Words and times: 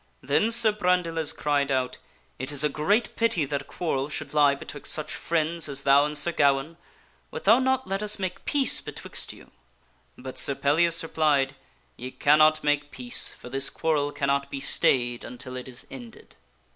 Then 0.23 0.51
Sir 0.51 0.71
Brandiles 0.71 1.31
cried 1.31 1.69
out," 1.69 1.99
It 2.39 2.51
is 2.51 2.63
a 2.63 2.69
great 2.69 3.15
pity 3.15 3.45
that 3.45 3.61
a 3.61 3.65
quarrel 3.65 4.09
should 4.09 4.33
lie 4.33 4.55
betwixt 4.55 4.91
such 4.91 5.13
friends 5.13 5.69
as 5.69 5.83
thou 5.83 6.07
and 6.07 6.17
Sir 6.17 6.31
Gawaine. 6.31 6.77
Wilt 7.29 7.43
thou 7.43 7.59
not 7.59 7.85
let 7.87 8.01
us 8.01 8.17
make 8.17 8.43
peace 8.43 8.81
betwixt 8.81 9.31
you?" 9.31 9.51
But 10.17 10.39
Sir 10.39 10.55
Pellias 10.55 11.03
replied," 11.03 11.55
Ye 11.97 12.09
cannot 12.09 12.63
make 12.63 12.89
peace, 12.89 13.31
for 13.33 13.49
this 13.49 13.69
quarrel 13.69 14.11
cannot 14.11 14.49
be 14.49 14.59
stayed 14.59 15.23
until 15.23 15.55
it 15.55 15.67
is 15.69 15.85
ended." 15.91 16.35